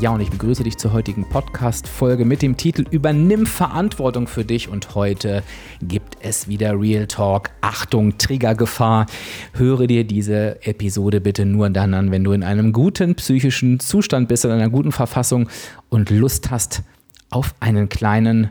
Ja, 0.00 0.10
und 0.10 0.20
ich 0.20 0.30
begrüße 0.30 0.62
dich 0.62 0.76
zur 0.76 0.92
heutigen 0.92 1.28
Podcast-Folge 1.28 2.24
mit 2.24 2.40
dem 2.40 2.56
Titel 2.56 2.84
Übernimm 2.88 3.46
Verantwortung 3.46 4.28
für 4.28 4.44
dich. 4.44 4.68
Und 4.68 4.94
heute 4.94 5.42
gibt 5.82 6.18
es 6.20 6.46
wieder 6.46 6.80
Real 6.80 7.08
Talk. 7.08 7.50
Achtung, 7.62 8.16
Triggergefahr. 8.16 9.06
Höre 9.54 9.88
dir 9.88 10.04
diese 10.04 10.64
Episode 10.64 11.20
bitte 11.20 11.44
nur 11.46 11.68
dann 11.70 11.94
an, 11.94 12.12
wenn 12.12 12.22
du 12.22 12.30
in 12.30 12.44
einem 12.44 12.72
guten 12.72 13.16
psychischen 13.16 13.80
Zustand 13.80 14.28
bist, 14.28 14.44
in 14.44 14.52
einer 14.52 14.70
guten 14.70 14.92
Verfassung 14.92 15.48
und 15.88 16.10
Lust 16.10 16.52
hast 16.52 16.84
auf 17.30 17.56
einen 17.58 17.88
kleinen 17.88 18.50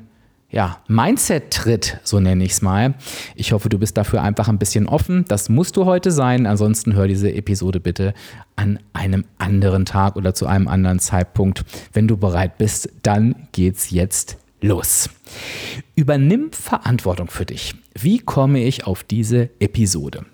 ja, 0.50 0.80
Mindset-Tritt, 0.88 2.00
so 2.04 2.22
nenne 2.22 2.44
ich 2.46 2.52
es 2.52 2.62
mal. 2.62 2.96
Ich 3.36 3.52
hoffe, 3.52 3.68
du 3.68 3.78
bist 3.78 3.98
dafür 3.98 4.22
einfach 4.22 4.48
ein 4.48 4.58
bisschen 4.58 4.88
offen. 4.88 5.26
Das 5.28 5.50
musst 5.50 5.76
du 5.76 5.86
heute 5.86 6.10
sein. 6.12 6.46
Ansonsten 6.46 6.94
hör 6.96 7.08
diese 7.08 7.34
Episode 7.34 7.82
bitte 7.82 8.14
an 8.56 8.80
einem 8.94 9.26
anderen 9.40 9.84
Tag 9.84 10.16
oder 10.16 10.34
zu 10.34 10.48
einem 10.48 10.70
anderen 10.70 11.00
Zeitpunkt. 11.00 11.66
Wenn 11.92 12.08
du 12.08 12.16
bereit 12.16 12.58
bist, 12.58 12.90
dann 13.04 13.36
geht's 13.52 13.92
jetzt 13.92 14.38
los. 14.62 15.10
Übernimm 15.96 16.52
Verantwortung 16.54 17.28
für 17.28 17.46
dich. 17.46 17.76
Wie 17.94 18.20
komme 18.20 18.64
ich 18.64 18.88
auf 18.88 19.04
diese 19.04 19.50
Episode? 19.60 20.26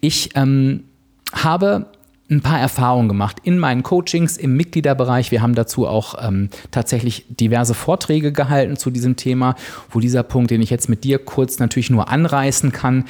Ich 0.00 0.30
ähm, 0.34 0.84
habe 1.32 1.86
ein 2.30 2.42
paar 2.42 2.60
Erfahrungen 2.60 3.08
gemacht 3.08 3.38
in 3.42 3.58
meinen 3.58 3.82
Coachings 3.82 4.36
im 4.36 4.56
Mitgliederbereich. 4.56 5.30
Wir 5.30 5.40
haben 5.40 5.54
dazu 5.54 5.86
auch 5.86 6.14
ähm, 6.20 6.50
tatsächlich 6.70 7.24
diverse 7.28 7.72
Vorträge 7.72 8.32
gehalten 8.32 8.76
zu 8.76 8.90
diesem 8.90 9.16
Thema, 9.16 9.54
wo 9.90 10.00
dieser 10.00 10.22
Punkt, 10.22 10.50
den 10.50 10.60
ich 10.60 10.68
jetzt 10.68 10.88
mit 10.88 11.04
dir 11.04 11.18
kurz 11.18 11.58
natürlich 11.58 11.88
nur 11.90 12.08
anreißen 12.08 12.70
kann, 12.70 13.04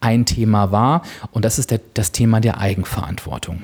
ein 0.00 0.26
Thema 0.26 0.72
war. 0.72 1.02
Und 1.30 1.44
das 1.44 1.58
ist 1.58 1.70
der, 1.70 1.80
das 1.94 2.10
Thema 2.10 2.40
der 2.40 2.58
Eigenverantwortung. 2.58 3.62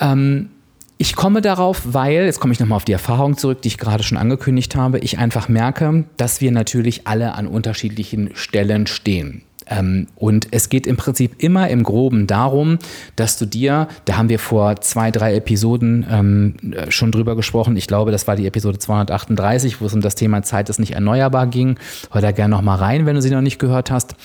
Ähm, 0.00 0.50
ich 0.96 1.14
komme 1.14 1.40
darauf, 1.40 1.82
weil, 1.84 2.24
jetzt 2.24 2.40
komme 2.40 2.52
ich 2.52 2.60
nochmal 2.60 2.76
auf 2.76 2.84
die 2.84 2.92
Erfahrung 2.92 3.36
zurück, 3.36 3.62
die 3.62 3.68
ich 3.68 3.78
gerade 3.78 4.02
schon 4.02 4.18
angekündigt 4.18 4.74
habe, 4.76 4.98
ich 4.98 5.18
einfach 5.18 5.48
merke, 5.48 6.04
dass 6.16 6.40
wir 6.40 6.52
natürlich 6.52 7.06
alle 7.06 7.34
an 7.34 7.46
unterschiedlichen 7.46 8.30
Stellen 8.34 8.86
stehen. 8.86 9.42
Ähm, 9.70 10.08
und 10.16 10.48
es 10.50 10.68
geht 10.68 10.86
im 10.86 10.96
Prinzip 10.96 11.42
immer 11.42 11.68
im 11.68 11.84
Groben 11.84 12.26
darum, 12.26 12.78
dass 13.16 13.38
du 13.38 13.46
dir, 13.46 13.88
da 14.04 14.16
haben 14.16 14.28
wir 14.28 14.38
vor 14.38 14.80
zwei, 14.80 15.10
drei 15.10 15.34
Episoden 15.36 16.04
ähm, 16.10 16.54
schon 16.88 17.12
drüber 17.12 17.36
gesprochen, 17.36 17.76
ich 17.76 17.86
glaube, 17.86 18.10
das 18.10 18.26
war 18.26 18.36
die 18.36 18.46
Episode 18.46 18.78
238, 18.78 19.80
wo 19.80 19.86
es 19.86 19.94
um 19.94 20.00
das 20.00 20.16
Thema 20.16 20.42
Zeit 20.42 20.68
ist 20.68 20.80
nicht 20.80 20.92
erneuerbar 20.92 21.46
ging. 21.46 21.78
Hör 22.10 22.20
da 22.20 22.32
gerne 22.32 22.54
nochmal 22.54 22.78
rein, 22.78 23.06
wenn 23.06 23.14
du 23.14 23.22
sie 23.22 23.30
noch 23.30 23.40
nicht 23.40 23.58
gehört 23.58 23.90
hast. 23.90 24.16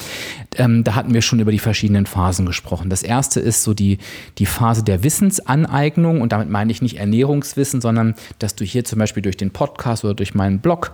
Ähm, 0.57 0.83
da 0.83 0.95
hatten 0.95 1.13
wir 1.13 1.21
schon 1.21 1.39
über 1.39 1.51
die 1.51 1.59
verschiedenen 1.59 2.05
Phasen 2.07 2.45
gesprochen. 2.45 2.89
Das 2.89 3.03
erste 3.03 3.39
ist 3.39 3.63
so 3.63 3.73
die, 3.73 3.99
die 4.39 4.45
Phase 4.45 4.83
der 4.83 5.03
Wissensaneignung 5.03 6.21
und 6.21 6.31
damit 6.31 6.49
meine 6.49 6.71
ich 6.71 6.81
nicht 6.81 6.97
Ernährungswissen, 6.97 7.81
sondern 7.81 8.15
dass 8.39 8.55
du 8.55 8.65
hier 8.65 8.83
zum 8.83 8.99
Beispiel 8.99 9.21
durch 9.21 9.37
den 9.37 9.51
Podcast 9.51 10.03
oder 10.03 10.15
durch 10.15 10.33
meinen 10.33 10.59
Blog 10.59 10.91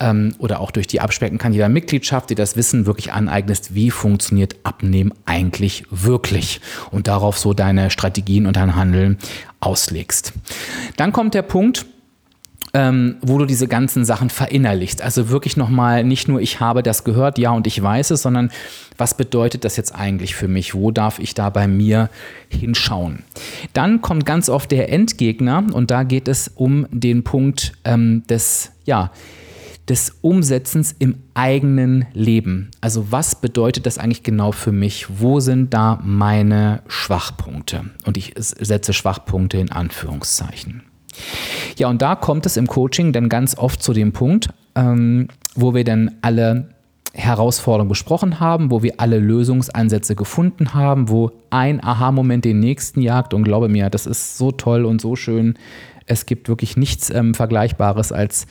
ähm, 0.00 0.34
oder 0.38 0.60
auch 0.60 0.70
durch 0.70 0.86
die 0.86 1.00
Abspecken 1.00 1.38
kann 1.38 1.52
jeder 1.52 1.68
Mitgliedschaft 1.68 2.30
dir 2.30 2.36
das 2.36 2.56
Wissen 2.56 2.86
wirklich 2.86 3.12
aneignest, 3.12 3.74
wie 3.74 3.87
funktioniert 3.90 4.56
Abnehmen 4.62 5.12
eigentlich 5.24 5.84
wirklich 5.90 6.60
und 6.90 7.08
darauf 7.08 7.38
so 7.38 7.54
deine 7.54 7.90
Strategien 7.90 8.46
und 8.46 8.56
dein 8.56 8.76
Handeln 8.76 9.18
auslegst. 9.60 10.32
Dann 10.96 11.12
kommt 11.12 11.34
der 11.34 11.42
Punkt, 11.42 11.86
ähm, 12.74 13.16
wo 13.22 13.38
du 13.38 13.46
diese 13.46 13.66
ganzen 13.66 14.04
Sachen 14.04 14.30
verinnerlichst. 14.30 15.02
Also 15.02 15.30
wirklich 15.30 15.56
nochmal 15.56 16.04
nicht 16.04 16.28
nur 16.28 16.40
ich 16.40 16.60
habe 16.60 16.82
das 16.82 17.04
gehört, 17.04 17.38
ja 17.38 17.50
und 17.50 17.66
ich 17.66 17.82
weiß 17.82 18.10
es, 18.10 18.22
sondern 18.22 18.50
was 18.96 19.14
bedeutet 19.14 19.64
das 19.64 19.76
jetzt 19.76 19.94
eigentlich 19.94 20.34
für 20.34 20.48
mich? 20.48 20.74
Wo 20.74 20.90
darf 20.90 21.18
ich 21.18 21.34
da 21.34 21.50
bei 21.50 21.66
mir 21.66 22.10
hinschauen? 22.48 23.22
Dann 23.72 24.02
kommt 24.02 24.26
ganz 24.26 24.48
oft 24.48 24.70
der 24.70 24.92
Endgegner 24.92 25.64
und 25.72 25.90
da 25.90 26.02
geht 26.02 26.28
es 26.28 26.48
um 26.54 26.86
den 26.90 27.24
Punkt 27.24 27.72
ähm, 27.84 28.22
des, 28.28 28.72
ja, 28.84 29.12
des 29.88 30.18
Umsetzens 30.20 30.94
im 30.98 31.16
eigenen 31.34 32.06
Leben. 32.12 32.70
Also 32.80 33.10
was 33.10 33.40
bedeutet 33.40 33.86
das 33.86 33.98
eigentlich 33.98 34.22
genau 34.22 34.52
für 34.52 34.72
mich? 34.72 35.06
Wo 35.20 35.40
sind 35.40 35.72
da 35.72 35.98
meine 36.04 36.82
Schwachpunkte? 36.88 37.84
Und 38.04 38.16
ich 38.16 38.34
setze 38.36 38.92
Schwachpunkte 38.92 39.58
in 39.58 39.72
Anführungszeichen. 39.72 40.82
Ja, 41.76 41.88
und 41.88 42.02
da 42.02 42.14
kommt 42.14 42.46
es 42.46 42.56
im 42.56 42.66
Coaching 42.66 43.12
dann 43.12 43.28
ganz 43.28 43.56
oft 43.56 43.82
zu 43.82 43.92
dem 43.92 44.12
Punkt, 44.12 44.48
ähm, 44.74 45.28
wo 45.54 45.74
wir 45.74 45.84
dann 45.84 46.16
alle 46.22 46.68
Herausforderungen 47.14 47.88
besprochen 47.88 48.38
haben, 48.38 48.70
wo 48.70 48.82
wir 48.82 48.94
alle 48.98 49.18
Lösungsansätze 49.18 50.14
gefunden 50.14 50.74
haben, 50.74 51.08
wo 51.08 51.32
ein 51.50 51.82
Aha-Moment 51.82 52.44
den 52.44 52.60
nächsten 52.60 53.00
jagt 53.00 53.34
und 53.34 53.42
glaube 53.44 53.68
mir, 53.68 53.90
das 53.90 54.06
ist 54.06 54.38
so 54.38 54.52
toll 54.52 54.84
und 54.84 55.00
so 55.00 55.16
schön, 55.16 55.54
es 56.08 56.26
gibt 56.26 56.48
wirklich 56.48 56.76
nichts 56.76 57.10
ähm, 57.10 57.34
Vergleichbares, 57.34 58.12
als 58.12 58.46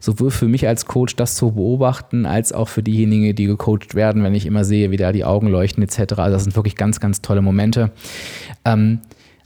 sowohl 0.00 0.30
für 0.30 0.48
mich 0.48 0.66
als 0.66 0.86
Coach 0.86 1.14
das 1.16 1.36
zu 1.36 1.52
beobachten, 1.52 2.26
als 2.26 2.52
auch 2.52 2.68
für 2.68 2.82
diejenigen, 2.82 3.34
die 3.34 3.46
gecoacht 3.46 3.94
werden, 3.94 4.24
wenn 4.24 4.34
ich 4.34 4.46
immer 4.46 4.64
sehe, 4.64 4.90
wie 4.90 4.96
da 4.96 5.12
die 5.12 5.24
Augen 5.24 5.46
leuchten 5.48 5.82
etc. 5.82 6.14
Also 6.14 6.32
das 6.32 6.44
sind 6.44 6.56
wirklich 6.56 6.76
ganz, 6.76 7.00
ganz 7.00 7.22
tolle 7.22 7.42
Momente. 7.42 7.92
Ähm, 8.64 9.00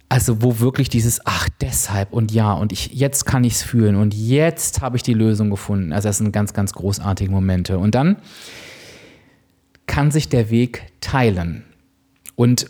also 0.08 0.40
wo 0.42 0.60
wirklich 0.60 0.88
dieses, 0.88 1.20
ach 1.24 1.48
deshalb 1.60 2.12
und 2.12 2.30
ja 2.30 2.52
und 2.52 2.72
ich 2.72 2.92
jetzt 2.92 3.26
kann 3.26 3.42
ich 3.42 3.54
es 3.54 3.62
fühlen 3.62 3.96
und 3.96 4.14
jetzt 4.14 4.80
habe 4.80 4.96
ich 4.96 5.02
die 5.02 5.14
Lösung 5.14 5.50
gefunden. 5.50 5.92
Also 5.92 6.08
das 6.08 6.18
sind 6.18 6.32
ganz, 6.32 6.54
ganz 6.54 6.72
großartige 6.72 7.30
Momente. 7.30 7.78
Und 7.78 7.94
dann 7.94 8.16
kann 9.86 10.10
sich 10.10 10.28
der 10.28 10.50
Weg 10.50 10.84
teilen. 11.00 11.64
Und 12.36 12.66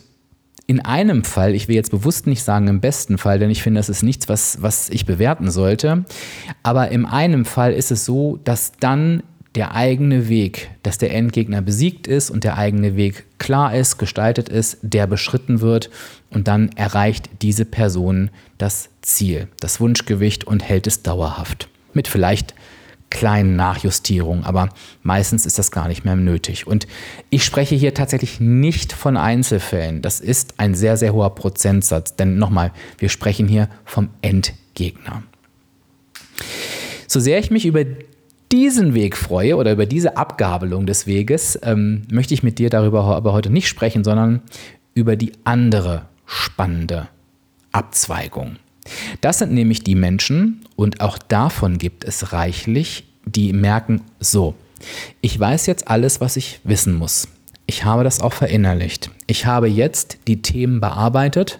in 0.67 0.81
einem 0.81 1.23
Fall, 1.23 1.55
ich 1.55 1.69
will 1.69 1.75
jetzt 1.75 1.91
bewusst 1.91 2.27
nicht 2.27 2.43
sagen 2.43 2.67
im 2.67 2.81
besten 2.81 3.17
Fall, 3.17 3.39
denn 3.39 3.49
ich 3.49 3.63
finde, 3.63 3.79
das 3.79 3.87
ist 3.87 4.03
nichts, 4.03 4.27
was, 4.27 4.61
was 4.61 4.89
ich 4.89 5.05
bewerten 5.05 5.49
sollte, 5.49 6.03
aber 6.61 6.89
in 6.89 7.05
einem 7.05 7.45
Fall 7.45 7.71
ist 7.71 7.89
es 7.89 8.03
so, 8.03 8.37
dass 8.43 8.73
dann 8.79 9.23
der 9.55 9.73
eigene 9.73 10.27
Weg, 10.27 10.69
dass 10.83 10.97
der 10.97 11.15
Endgegner 11.15 11.61
besiegt 11.61 12.05
ist 12.05 12.29
und 12.29 12.43
der 12.43 12.57
eigene 12.57 12.95
Weg 12.95 13.25
klar 13.39 13.73
ist, 13.73 13.97
gestaltet 13.97 14.49
ist, 14.49 14.77
der 14.81 15.07
beschritten 15.07 15.61
wird 15.61 15.89
und 16.29 16.47
dann 16.47 16.69
erreicht 16.75 17.29
diese 17.41 17.65
Person 17.65 18.29
das 18.57 18.89
Ziel, 19.01 19.47
das 19.61 19.79
Wunschgewicht 19.79 20.43
und 20.43 20.63
hält 20.63 20.85
es 20.85 21.01
dauerhaft. 21.01 21.69
Mit 21.93 22.07
vielleicht 22.07 22.53
kleinen 23.09 23.55
Nachjustierungen, 23.55 24.43
aber 24.43 24.69
meistens 25.01 25.45
ist 25.45 25.57
das 25.57 25.71
gar 25.71 25.87
nicht 25.87 26.03
mehr 26.03 26.15
nötig. 26.15 26.67
Und 26.67 26.87
ich 27.29 27.43
spreche 27.45 27.75
hier 27.75 27.93
tatsächlich 27.93 28.39
nicht 28.39 28.93
von 28.93 29.17
Einzelfällen. 29.17 30.01
Das 30.01 30.19
ist 30.19 30.59
ein 30.59 30.75
sehr, 30.75 30.97
sehr 30.97 31.13
hoher 31.13 31.33
Prozentsatz, 31.33 32.15
denn 32.15 32.37
nochmal, 32.37 32.71
wir 32.97 33.09
sprechen 33.09 33.47
hier 33.47 33.69
vom 33.85 34.09
Endgegner. 34.21 35.23
So 37.07 37.19
sehr 37.19 37.39
ich 37.39 37.49
mich 37.49 37.65
über 37.65 37.85
diesen 38.51 38.93
Weg 38.93 39.17
freue 39.17 39.55
oder 39.55 39.71
über 39.71 39.85
diese 39.85 40.17
Abgabelung 40.17 40.85
des 40.85 41.07
Weges, 41.07 41.59
ähm, 41.63 42.03
möchte 42.11 42.33
ich 42.33 42.43
mit 42.43 42.59
dir 42.59 42.69
darüber 42.69 43.03
aber 43.03 43.33
heute 43.33 43.49
nicht 43.49 43.67
sprechen, 43.67 44.03
sondern 44.03 44.41
über 44.93 45.15
die 45.15 45.33
andere 45.43 46.05
spannende 46.25 47.07
Abzweigung. 47.71 48.57
Das 49.21 49.39
sind 49.39 49.51
nämlich 49.51 49.83
die 49.83 49.95
Menschen, 49.95 50.65
und 50.75 51.01
auch 51.01 51.17
davon 51.17 51.77
gibt 51.77 52.03
es 52.03 52.33
reichlich, 52.33 53.05
die 53.25 53.53
merken, 53.53 54.01
so, 54.19 54.55
ich 55.21 55.39
weiß 55.39 55.65
jetzt 55.65 55.87
alles, 55.87 56.21
was 56.21 56.37
ich 56.37 56.59
wissen 56.63 56.93
muss. 56.93 57.27
Ich 57.65 57.83
habe 57.83 58.03
das 58.03 58.21
auch 58.21 58.33
verinnerlicht. 58.33 59.11
Ich 59.27 59.45
habe 59.45 59.67
jetzt 59.67 60.19
die 60.27 60.41
Themen 60.41 60.79
bearbeitet, 60.79 61.59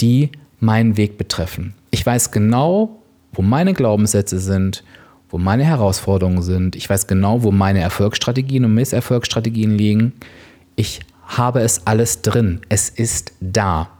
die 0.00 0.30
meinen 0.58 0.96
Weg 0.96 1.18
betreffen. 1.18 1.74
Ich 1.90 2.04
weiß 2.04 2.32
genau, 2.32 3.02
wo 3.32 3.42
meine 3.42 3.74
Glaubenssätze 3.74 4.40
sind, 4.40 4.82
wo 5.28 5.38
meine 5.38 5.64
Herausforderungen 5.64 6.42
sind. 6.42 6.74
Ich 6.74 6.90
weiß 6.90 7.06
genau, 7.06 7.42
wo 7.42 7.52
meine 7.52 7.80
Erfolgsstrategien 7.80 8.64
und 8.64 8.74
Misserfolgsstrategien 8.74 9.70
liegen. 9.70 10.12
Ich 10.74 11.00
habe 11.22 11.60
es 11.60 11.86
alles 11.86 12.22
drin. 12.22 12.60
Es 12.68 12.88
ist 12.88 13.32
da. 13.40 13.90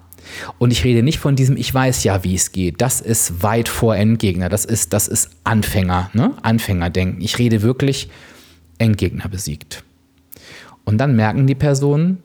Und 0.58 0.70
ich 0.70 0.84
rede 0.84 1.02
nicht 1.02 1.18
von 1.18 1.36
diesem, 1.36 1.56
ich 1.56 1.72
weiß 1.72 2.04
ja, 2.04 2.24
wie 2.24 2.34
es 2.34 2.52
geht. 2.52 2.80
Das 2.80 3.00
ist 3.00 3.42
weit 3.42 3.68
vor 3.68 3.96
Endgegner. 3.96 4.48
Das 4.48 4.64
ist, 4.64 4.92
das 4.92 5.08
ist 5.08 5.30
Anfänger, 5.44 6.10
ne? 6.12 6.34
Anfängerdenken. 6.42 7.20
Ich 7.20 7.38
rede 7.38 7.62
wirklich 7.62 8.08
Endgegner 8.78 9.28
besiegt. 9.28 9.84
Und 10.84 10.98
dann 10.98 11.16
merken 11.16 11.46
die 11.46 11.54
Personen, 11.54 12.22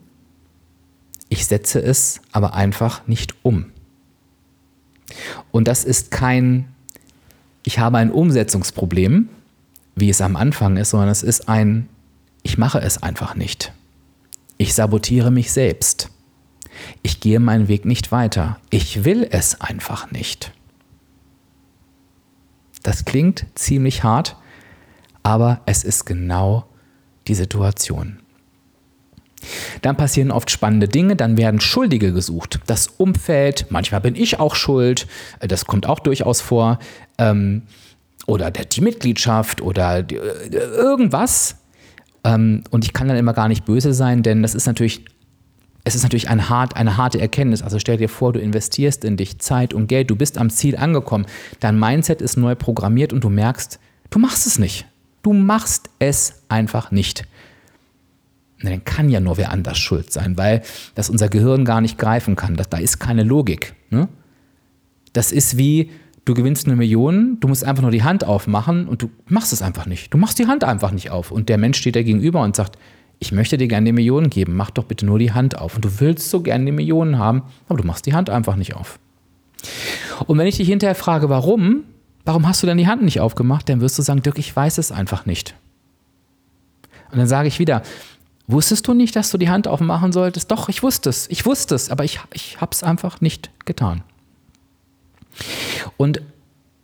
ich 1.28 1.46
setze 1.46 1.80
es 1.80 2.20
aber 2.32 2.54
einfach 2.54 3.06
nicht 3.06 3.34
um. 3.42 3.66
Und 5.50 5.68
das 5.68 5.84
ist 5.84 6.10
kein, 6.10 6.68
ich 7.64 7.78
habe 7.78 7.98
ein 7.98 8.10
Umsetzungsproblem, 8.10 9.28
wie 9.94 10.10
es 10.10 10.20
am 10.20 10.36
Anfang 10.36 10.76
ist, 10.76 10.90
sondern 10.90 11.08
es 11.08 11.22
ist 11.22 11.48
ein, 11.48 11.88
ich 12.42 12.58
mache 12.58 12.80
es 12.80 13.02
einfach 13.02 13.34
nicht. 13.34 13.72
Ich 14.58 14.74
sabotiere 14.74 15.30
mich 15.30 15.52
selbst. 15.52 16.10
Ich 17.06 17.20
gehe 17.20 17.38
meinen 17.38 17.68
Weg 17.68 17.84
nicht 17.84 18.10
weiter. 18.10 18.58
Ich 18.68 19.04
will 19.04 19.28
es 19.30 19.60
einfach 19.60 20.10
nicht. 20.10 20.50
Das 22.82 23.04
klingt 23.04 23.46
ziemlich 23.54 24.02
hart, 24.02 24.34
aber 25.22 25.60
es 25.66 25.84
ist 25.84 26.04
genau 26.04 26.66
die 27.28 27.36
Situation. 27.36 28.18
Dann 29.82 29.96
passieren 29.96 30.32
oft 30.32 30.50
spannende 30.50 30.88
Dinge, 30.88 31.14
dann 31.14 31.36
werden 31.38 31.60
Schuldige 31.60 32.12
gesucht. 32.12 32.58
Das 32.66 32.88
Umfeld, 32.88 33.66
manchmal 33.70 34.00
bin 34.00 34.16
ich 34.16 34.40
auch 34.40 34.56
schuld, 34.56 35.06
das 35.38 35.64
kommt 35.64 35.86
auch 35.86 36.00
durchaus 36.00 36.40
vor. 36.40 36.80
Ähm, 37.18 37.62
oder 38.26 38.50
die 38.50 38.80
Mitgliedschaft 38.80 39.62
oder 39.62 39.98
äh, 40.00 40.48
irgendwas. 40.48 41.58
Ähm, 42.24 42.64
und 42.70 42.84
ich 42.84 42.92
kann 42.92 43.06
dann 43.06 43.16
immer 43.16 43.32
gar 43.32 43.46
nicht 43.46 43.64
böse 43.64 43.94
sein, 43.94 44.24
denn 44.24 44.42
das 44.42 44.56
ist 44.56 44.66
natürlich, 44.66 45.04
es 45.86 45.94
ist 45.94 46.02
natürlich 46.02 46.28
ein 46.28 46.48
hart, 46.48 46.74
eine 46.74 46.96
harte 46.96 47.20
Erkenntnis. 47.20 47.62
Also 47.62 47.78
stell 47.78 47.96
dir 47.96 48.08
vor, 48.08 48.32
du 48.32 48.40
investierst 48.40 49.04
in 49.04 49.16
dich 49.16 49.38
Zeit 49.38 49.72
und 49.72 49.86
Geld, 49.86 50.10
du 50.10 50.16
bist 50.16 50.36
am 50.36 50.50
Ziel 50.50 50.76
angekommen, 50.76 51.26
dein 51.60 51.78
Mindset 51.78 52.20
ist 52.20 52.36
neu 52.36 52.56
programmiert 52.56 53.12
und 53.12 53.22
du 53.22 53.30
merkst, 53.30 53.78
du 54.10 54.18
machst 54.18 54.48
es 54.48 54.58
nicht. 54.58 54.86
Du 55.22 55.32
machst 55.32 55.88
es 56.00 56.42
einfach 56.48 56.90
nicht. 56.90 57.24
dann 58.62 58.84
kann 58.84 59.10
ja 59.10 59.20
nur 59.20 59.36
wer 59.36 59.52
anders 59.52 59.78
schuld 59.78 60.12
sein, 60.12 60.36
weil 60.36 60.62
das 60.96 61.08
unser 61.08 61.28
Gehirn 61.28 61.64
gar 61.64 61.80
nicht 61.80 61.98
greifen 61.98 62.34
kann. 62.34 62.56
Das, 62.56 62.68
da 62.68 62.78
ist 62.78 62.98
keine 62.98 63.22
Logik. 63.22 63.76
Ne? 63.90 64.08
Das 65.12 65.30
ist 65.30 65.56
wie, 65.56 65.92
du 66.24 66.34
gewinnst 66.34 66.66
eine 66.66 66.74
Million, 66.74 67.38
du 67.38 67.46
musst 67.46 67.62
einfach 67.62 67.82
nur 67.82 67.92
die 67.92 68.02
Hand 68.02 68.24
aufmachen 68.24 68.88
und 68.88 69.02
du 69.02 69.10
machst 69.28 69.52
es 69.52 69.62
einfach 69.62 69.86
nicht. 69.86 70.12
Du 70.12 70.18
machst 70.18 70.40
die 70.40 70.48
Hand 70.48 70.64
einfach 70.64 70.90
nicht 70.90 71.12
auf. 71.12 71.30
Und 71.30 71.48
der 71.48 71.58
Mensch 71.58 71.78
steht 71.78 71.94
da 71.94 72.02
gegenüber 72.02 72.42
und 72.42 72.56
sagt, 72.56 72.76
ich 73.18 73.32
möchte 73.32 73.56
dir 73.56 73.68
gerne 73.68 73.86
die 73.86 73.92
Millionen 73.92 74.30
geben, 74.30 74.54
mach 74.54 74.70
doch 74.70 74.84
bitte 74.84 75.06
nur 75.06 75.18
die 75.18 75.32
Hand 75.32 75.58
auf. 75.58 75.76
Und 75.76 75.84
du 75.84 76.00
willst 76.00 76.30
so 76.30 76.42
gerne 76.42 76.64
die 76.64 76.72
Millionen 76.72 77.18
haben, 77.18 77.42
aber 77.68 77.78
du 77.78 77.86
machst 77.86 78.06
die 78.06 78.14
Hand 78.14 78.30
einfach 78.30 78.56
nicht 78.56 78.74
auf. 78.74 78.98
Und 80.26 80.38
wenn 80.38 80.46
ich 80.46 80.56
dich 80.56 80.68
hinterher 80.68 80.94
frage, 80.94 81.28
warum, 81.28 81.84
warum 82.24 82.46
hast 82.46 82.62
du 82.62 82.66
denn 82.66 82.78
die 82.78 82.86
Hand 82.86 83.02
nicht 83.02 83.20
aufgemacht? 83.20 83.68
Dann 83.68 83.80
wirst 83.80 83.98
du 83.98 84.02
sagen, 84.02 84.22
Dirk, 84.22 84.38
ich 84.38 84.54
weiß 84.54 84.78
es 84.78 84.92
einfach 84.92 85.26
nicht. 85.26 85.54
Und 87.10 87.18
dann 87.18 87.26
sage 87.26 87.48
ich 87.48 87.58
wieder, 87.58 87.82
wusstest 88.46 88.86
du 88.86 88.94
nicht, 88.94 89.16
dass 89.16 89.30
du 89.30 89.38
die 89.38 89.48
Hand 89.48 89.68
aufmachen 89.68 90.12
solltest? 90.12 90.50
Doch, 90.50 90.68
ich 90.68 90.82
wusste 90.82 91.08
es, 91.08 91.28
ich 91.30 91.46
wusste 91.46 91.74
es, 91.74 91.90
aber 91.90 92.04
ich, 92.04 92.20
ich 92.32 92.60
habe 92.60 92.72
es 92.72 92.82
einfach 92.82 93.20
nicht 93.20 93.50
getan. 93.64 94.02
Und 95.96 96.20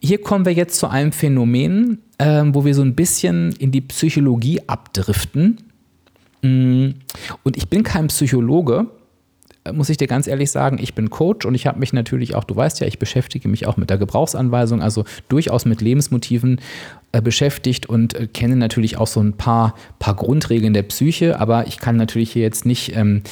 hier 0.01 0.21
kommen 0.21 0.45
wir 0.45 0.53
jetzt 0.53 0.79
zu 0.79 0.89
einem 0.89 1.13
Phänomen, 1.13 1.99
äh, 2.19 2.43
wo 2.47 2.65
wir 2.65 2.75
so 2.75 2.83
ein 2.83 2.95
bisschen 2.95 3.53
in 3.53 3.71
die 3.71 3.81
Psychologie 3.81 4.61
abdriften. 4.67 5.72
Mm, 6.43 6.91
und 7.43 7.57
ich 7.57 7.69
bin 7.69 7.83
kein 7.83 8.09
Psychologe, 8.09 8.87
muss 9.73 9.89
ich 9.89 9.97
dir 9.97 10.09
ganz 10.09 10.27
ehrlich 10.27 10.51
sagen, 10.51 10.79
ich 10.81 10.95
bin 10.95 11.09
Coach 11.11 11.47
und 11.47 11.55
ich 11.55 11.67
habe 11.67 11.79
mich 11.79 11.93
natürlich 11.93 12.35
auch, 12.35 12.45
du 12.45 12.57
weißt 12.57 12.81
ja, 12.81 12.87
ich 12.87 12.99
beschäftige 12.99 13.49
mich 13.49 13.67
auch 13.67 13.77
mit 13.77 13.91
der 13.91 13.99
Gebrauchsanweisung, 13.99 14.83
also 14.83 15.05
durchaus 15.29 15.65
mit 15.65 15.81
Lebensmotiven 15.81 16.61
äh, 17.13 17.23
beschäftigt 17.23 17.87
und 17.87 18.15
äh, 18.15 18.27
kenne 18.27 18.57
natürlich 18.57 18.99
auch 18.99 19.07
so 19.07 19.21
ein 19.21 19.35
paar, 19.35 19.75
paar 20.01 20.17
Grundregeln 20.17 20.75
der 20.75 20.83
Psyche, 20.83 21.39
aber 21.39 21.69
ich 21.69 21.79
kann 21.79 21.97
natürlich 21.97 22.33
hier 22.33 22.43
jetzt 22.43 22.67
nicht 22.67 22.97
ähm, 22.97 23.23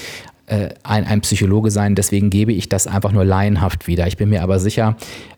äh, 0.46 0.68
ein, 0.84 1.04
ein 1.04 1.20
Psychologe 1.22 1.72
sein, 1.72 1.96
deswegen 1.96 2.30
gebe 2.30 2.52
ich 2.52 2.68
das 2.68 2.86
einfach 2.86 3.10
nur 3.10 3.24
laienhaft 3.24 3.88
wieder. 3.88 4.06
Ich 4.06 4.16
bin 4.16 4.28
mir 4.28 4.42
aber 4.42 4.60
sicher, 4.60 4.96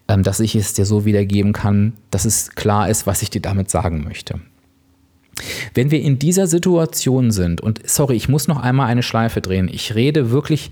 ähm, 0.09 0.23
dass 0.23 0.41
ich 0.41 0.55
es 0.55 0.75
dir 0.75 0.85
so 0.85 1.07
wiedergeben 1.07 1.55
kann, 1.55 1.95
dass 2.11 2.27
es 2.27 2.51
klar 2.51 2.91
ist, 2.91 3.07
was 3.07 3.23
ich 3.23 3.31
dir 3.31 3.41
damit 3.41 3.71
sagen 3.71 4.05
möchte. 4.05 4.41
Wenn 5.75 5.91
wir 5.91 6.01
in 6.01 6.19
dieser 6.19 6.47
Situation 6.47 7.31
sind, 7.31 7.61
und 7.61 7.81
sorry, 7.85 8.17
ich 8.17 8.29
muss 8.29 8.49
noch 8.49 8.61
einmal 8.61 8.89
eine 8.89 9.03
Schleife 9.03 9.41
drehen, 9.41 9.69
ich 9.73 9.95
rede 9.95 10.31
wirklich 10.31 10.71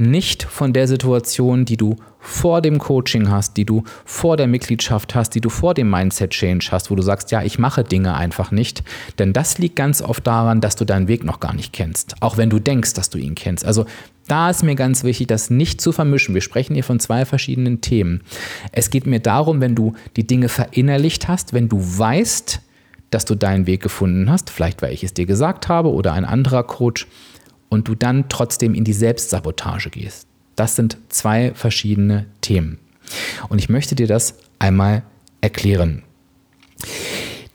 nicht 0.00 0.42
von 0.42 0.72
der 0.72 0.88
Situation, 0.88 1.66
die 1.66 1.76
du 1.76 1.96
vor 2.18 2.62
dem 2.62 2.78
Coaching 2.78 3.30
hast, 3.30 3.56
die 3.58 3.66
du 3.66 3.84
vor 4.04 4.36
der 4.38 4.46
Mitgliedschaft 4.46 5.14
hast, 5.14 5.34
die 5.34 5.42
du 5.42 5.50
vor 5.50 5.74
dem 5.74 5.90
Mindset 5.90 6.30
Change 6.30 6.68
hast, 6.70 6.90
wo 6.90 6.94
du 6.94 7.02
sagst, 7.02 7.30
ja, 7.30 7.42
ich 7.42 7.58
mache 7.58 7.84
Dinge 7.84 8.14
einfach 8.14 8.50
nicht. 8.50 8.82
Denn 9.18 9.34
das 9.34 9.58
liegt 9.58 9.76
ganz 9.76 10.00
oft 10.00 10.26
daran, 10.26 10.62
dass 10.62 10.76
du 10.76 10.86
deinen 10.86 11.06
Weg 11.06 11.22
noch 11.22 11.38
gar 11.38 11.54
nicht 11.54 11.72
kennst, 11.72 12.14
auch 12.20 12.38
wenn 12.38 12.50
du 12.50 12.58
denkst, 12.58 12.94
dass 12.94 13.10
du 13.10 13.18
ihn 13.18 13.34
kennst. 13.34 13.64
Also 13.64 13.84
da 14.26 14.48
ist 14.48 14.62
mir 14.62 14.74
ganz 14.74 15.04
wichtig, 15.04 15.26
das 15.26 15.50
nicht 15.50 15.80
zu 15.80 15.92
vermischen. 15.92 16.34
Wir 16.34 16.42
sprechen 16.42 16.74
hier 16.74 16.84
von 16.84 17.00
zwei 17.00 17.26
verschiedenen 17.26 17.80
Themen. 17.80 18.22
Es 18.72 18.90
geht 18.90 19.06
mir 19.06 19.20
darum, 19.20 19.60
wenn 19.60 19.74
du 19.74 19.94
die 20.16 20.26
Dinge 20.26 20.48
verinnerlicht 20.48 21.28
hast, 21.28 21.52
wenn 21.52 21.68
du 21.68 21.78
weißt, 21.78 22.60
dass 23.10 23.24
du 23.24 23.34
deinen 23.34 23.66
Weg 23.66 23.82
gefunden 23.82 24.30
hast, 24.30 24.50
vielleicht 24.50 24.82
weil 24.82 24.92
ich 24.92 25.04
es 25.04 25.14
dir 25.14 25.26
gesagt 25.26 25.68
habe 25.68 25.90
oder 25.90 26.12
ein 26.12 26.24
anderer 26.24 26.62
Coach, 26.64 27.06
und 27.70 27.88
du 27.88 27.94
dann 27.94 28.28
trotzdem 28.28 28.74
in 28.74 28.84
die 28.84 28.92
Selbstsabotage 28.92 29.90
gehst. 29.90 30.26
Das 30.56 30.76
sind 30.76 30.98
zwei 31.08 31.54
verschiedene 31.54 32.26
Themen. 32.42 32.78
Und 33.48 33.58
ich 33.58 33.68
möchte 33.68 33.94
dir 33.94 34.06
das 34.06 34.34
einmal 34.58 35.04
erklären. 35.40 36.02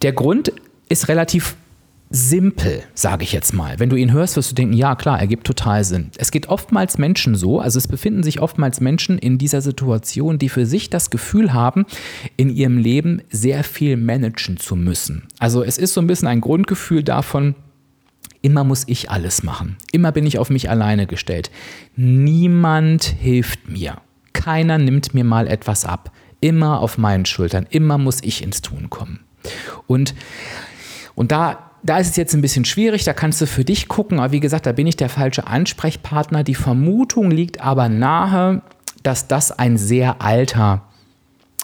Der 0.01 0.13
Grund 0.13 0.51
ist 0.89 1.07
relativ 1.07 1.55
simpel, 2.09 2.83
sage 2.93 3.23
ich 3.23 3.33
jetzt 3.33 3.53
mal. 3.53 3.79
Wenn 3.79 3.89
du 3.89 3.95
ihn 3.95 4.11
hörst, 4.11 4.37
wirst 4.37 4.51
du 4.51 4.55
denken, 4.55 4.73
ja 4.73 4.95
klar, 4.95 5.19
ergibt 5.19 5.45
total 5.47 5.83
Sinn. 5.83 6.11
Es 6.17 6.31
geht 6.31 6.47
oftmals 6.47 6.97
Menschen 6.97 7.35
so, 7.35 7.59
also 7.59 7.77
es 7.77 7.87
befinden 7.87 8.23
sich 8.23 8.41
oftmals 8.41 8.79
Menschen 8.79 9.17
in 9.17 9.37
dieser 9.37 9.61
Situation, 9.61 10.37
die 10.37 10.49
für 10.49 10.65
sich 10.65 10.89
das 10.89 11.09
Gefühl 11.09 11.53
haben, 11.53 11.85
in 12.37 12.49
ihrem 12.49 12.77
Leben 12.77 13.21
sehr 13.29 13.63
viel 13.63 13.97
managen 13.97 14.57
zu 14.57 14.75
müssen. 14.75 15.27
Also 15.39 15.63
es 15.63 15.77
ist 15.77 15.93
so 15.93 16.01
ein 16.01 16.07
bisschen 16.07 16.27
ein 16.27 16.41
Grundgefühl 16.41 17.03
davon, 17.03 17.55
Immer 18.45 18.63
muss 18.63 18.83
ich 18.85 19.09
alles 19.09 19.41
machen. 19.41 19.75
Immer 19.91 20.11
bin 20.11 20.27
ich 20.27 20.37
auf 20.37 20.51
mich 20.51 20.69
alleine 20.69 21.07
gestellt. 21.07 21.49
Niemand 21.95 23.03
hilft 23.03 23.67
mir. 23.67 23.97
Keiner 24.33 24.77
nimmt 24.77 25.15
mir 25.15 25.23
mal 25.23 25.47
etwas 25.47 25.83
ab. 25.83 26.11
Immer 26.41 26.79
auf 26.79 26.99
meinen 26.99 27.25
Schultern. 27.25 27.65
Immer 27.71 27.97
muss 27.97 28.19
ich 28.21 28.43
ins 28.43 28.61
Tun 28.61 28.91
kommen. 28.91 29.21
Und, 29.87 30.13
und 31.15 31.31
da, 31.31 31.71
da 31.85 31.99
ist 31.99 32.09
es 32.09 32.15
jetzt 32.15 32.33
ein 32.33 32.41
bisschen 32.41 32.65
schwierig. 32.65 33.03
Da 33.03 33.13
kannst 33.13 33.41
du 33.41 33.47
für 33.47 33.63
dich 33.63 33.87
gucken. 33.87 34.19
Aber 34.19 34.31
wie 34.31 34.39
gesagt, 34.39 34.65
da 34.65 34.71
bin 34.71 34.87
ich 34.87 34.97
der 34.97 35.09
falsche 35.09 35.47
Ansprechpartner. 35.47 36.43
Die 36.43 36.55
Vermutung 36.55 37.31
liegt 37.31 37.61
aber 37.61 37.89
nahe, 37.89 38.61
dass 39.03 39.27
das 39.27 39.51
ein 39.51 39.77
sehr 39.77 40.21
alter, 40.21 40.83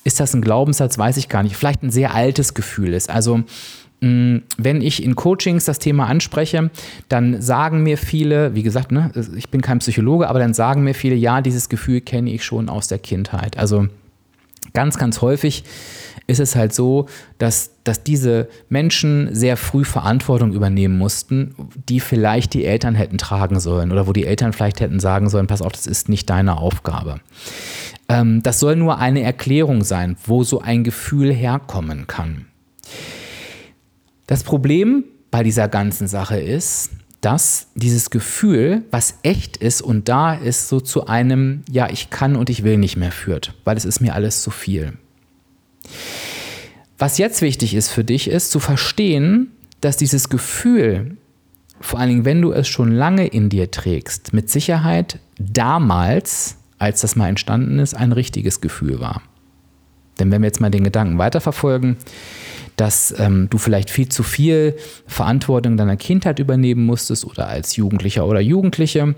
ist 0.04 0.20
das 0.20 0.34
ein 0.34 0.42
Glaubenssatz, 0.42 0.98
weiß 0.98 1.18
ich 1.18 1.30
gar 1.30 1.44
nicht, 1.44 1.56
vielleicht 1.56 1.84
ein 1.84 1.92
sehr 1.92 2.14
altes 2.14 2.54
Gefühl 2.54 2.94
ist. 2.94 3.10
Also 3.10 3.44
Mm, 4.02 4.38
wenn 4.58 4.82
ich 4.82 5.04
in 5.04 5.16
Coachings 5.16 5.66
das 5.66 5.78
Thema 5.78 6.08
anspreche, 6.08 6.72
dann 7.08 7.40
sagen 7.40 7.84
mir 7.84 8.00
viele, 8.00 8.56
wie 8.56 8.64
gesagt, 8.64 8.92
ne, 8.92 9.12
ich 9.38 9.50
bin 9.50 9.62
kein 9.62 9.78
Psychologe, 9.78 10.28
aber 10.28 10.40
dann 10.40 10.56
sagen 10.56 10.84
mir 10.84 10.96
viele, 10.96 11.16
ja, 11.16 11.42
dieses 11.42 11.70
Gefühl 11.70 12.02
kenne 12.02 12.32
ich 12.32 12.44
schon 12.44 12.68
aus 12.68 12.88
der 12.88 12.98
Kindheit. 12.98 13.60
Also 13.60 13.88
ganz, 14.74 14.98
ganz 14.98 15.22
häufig 15.22 15.64
ist 16.32 16.40
es 16.40 16.56
halt 16.56 16.74
so, 16.74 17.08
dass, 17.38 17.72
dass 17.84 18.04
diese 18.04 18.48
Menschen 18.70 19.34
sehr 19.36 19.58
früh 19.58 19.84
Verantwortung 19.84 20.54
übernehmen 20.54 20.98
mussten, 20.98 21.54
die 21.90 22.00
vielleicht 22.00 22.54
die 22.54 22.66
Eltern 22.66 22.96
hätten 22.96 23.18
tragen 23.18 23.60
sollen 23.60 23.92
oder 23.92 24.08
wo 24.08 24.14
die 24.14 24.26
Eltern 24.26 24.54
vielleicht 24.54 24.80
hätten 24.80 25.00
sagen 25.00 25.30
sollen, 25.30 25.48
pass 25.48 25.62
auf, 25.62 25.74
das 25.74 25.88
ist 25.88 26.10
nicht 26.10 26.30
deine 26.30 26.58
Aufgabe. 26.58 27.20
Ähm, 28.10 28.42
das 28.42 28.60
soll 28.60 28.76
nur 28.76 28.98
eine 28.98 29.22
Erklärung 29.22 29.84
sein, 29.84 30.18
wo 30.26 30.44
so 30.44 30.62
ein 30.62 30.84
Gefühl 30.84 31.32
herkommen 31.32 32.08
kann. 32.08 32.48
Das 34.28 34.44
Problem 34.44 35.04
bei 35.30 35.44
dieser 35.44 35.68
ganzen 35.68 36.08
Sache 36.08 36.40
ist, 36.40 36.92
dass 37.22 37.68
dieses 37.76 38.10
Gefühl, 38.10 38.84
was 38.92 39.20
echt 39.22 39.58
ist 39.58 39.82
und 39.82 40.10
da 40.10 40.34
ist, 40.34 40.68
so 40.68 40.82
zu 40.82 41.06
einem, 41.06 41.64
ja, 41.70 41.90
ich 41.90 42.10
kann 42.10 42.36
und 42.36 42.50
ich 42.50 42.64
will 42.64 42.78
nicht 42.78 42.98
mehr 42.98 43.12
führt, 43.12 43.54
weil 43.64 43.78
es 43.78 43.86
ist 43.86 44.02
mir 44.02 44.16
alles 44.16 44.42
zu 44.42 44.50
viel. 44.50 44.94
Was 46.98 47.18
jetzt 47.18 47.42
wichtig 47.42 47.74
ist 47.74 47.90
für 47.90 48.04
dich, 48.04 48.30
ist 48.30 48.52
zu 48.52 48.60
verstehen, 48.60 49.52
dass 49.82 49.98
dieses 49.98 50.30
Gefühl, 50.30 51.18
vor 51.80 52.00
allen 52.00 52.10
Dingen, 52.10 52.26
wenn 52.26 52.42
du 52.42 52.52
es 52.52 52.68
schon 52.68 52.92
lange 52.92 53.26
in 53.26 53.50
dir 53.50 53.72
trägst, 53.72 54.34
mit 54.34 54.50
Sicherheit 54.50 55.20
damals, 55.40 56.58
als 56.78 57.02
das 57.02 57.16
mal 57.16 57.28
entstanden 57.28 57.80
ist, 57.80 57.96
ein 57.96 58.12
richtiges 58.12 58.62
Gefühl 58.62 59.00
war. 59.00 59.24
Denn 60.20 60.32
wenn 60.32 60.42
wir 60.42 60.48
jetzt 60.48 60.62
mal 60.62 60.70
den 60.70 60.84
Gedanken 60.84 61.18
weiterverfolgen, 61.18 61.98
dass 62.76 63.14
ähm, 63.18 63.48
du 63.50 63.58
vielleicht 63.58 63.90
viel 63.90 64.10
zu 64.10 64.24
viel 64.24 64.76
Verantwortung 65.08 65.78
deiner 65.78 65.98
Kindheit 65.98 66.40
übernehmen 66.40 66.86
musstest 66.86 67.26
oder 67.26 67.48
als 67.48 67.76
Jugendlicher 67.76 68.28
oder 68.28 68.40
Jugendliche, 68.40 69.16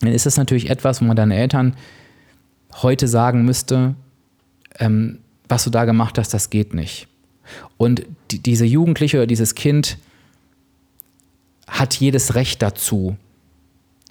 dann 0.00 0.12
ist 0.12 0.26
das 0.26 0.36
natürlich 0.36 0.70
etwas, 0.70 1.00
wo 1.00 1.04
man 1.04 1.16
deinen 1.16 1.30
Eltern 1.30 1.76
heute 2.82 3.08
sagen 3.08 3.44
müsste, 3.44 3.94
ähm, 4.78 5.18
was 5.54 5.62
du 5.62 5.70
da 5.70 5.84
gemacht 5.84 6.18
hast, 6.18 6.34
das 6.34 6.50
geht 6.50 6.74
nicht. 6.74 7.06
Und 7.76 8.04
die, 8.32 8.40
diese 8.40 8.64
Jugendliche 8.64 9.18
oder 9.18 9.28
dieses 9.28 9.54
Kind 9.54 9.98
hat 11.68 11.94
jedes 11.94 12.34
Recht 12.34 12.60
dazu, 12.60 13.16